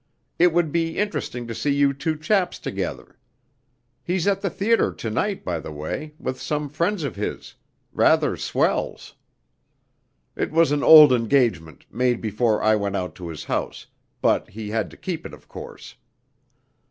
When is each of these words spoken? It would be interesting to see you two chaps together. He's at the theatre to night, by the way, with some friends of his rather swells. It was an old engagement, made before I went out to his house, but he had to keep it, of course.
It 0.39 0.51
would 0.51 0.71
be 0.71 0.97
interesting 0.97 1.45
to 1.45 1.53
see 1.53 1.69
you 1.71 1.93
two 1.93 2.17
chaps 2.17 2.57
together. 2.57 3.19
He's 4.03 4.25
at 4.25 4.41
the 4.41 4.49
theatre 4.49 4.91
to 4.91 5.09
night, 5.11 5.45
by 5.45 5.59
the 5.59 5.71
way, 5.71 6.15
with 6.17 6.41
some 6.41 6.69
friends 6.69 7.03
of 7.03 7.15
his 7.15 7.53
rather 7.93 8.35
swells. 8.35 9.13
It 10.35 10.51
was 10.51 10.71
an 10.71 10.81
old 10.81 11.13
engagement, 11.13 11.85
made 11.91 12.19
before 12.19 12.63
I 12.63 12.75
went 12.77 12.95
out 12.95 13.13
to 13.17 13.27
his 13.27 13.43
house, 13.43 13.85
but 14.23 14.49
he 14.49 14.71
had 14.71 14.89
to 14.89 14.97
keep 14.97 15.23
it, 15.23 15.35
of 15.35 15.47
course. 15.47 15.93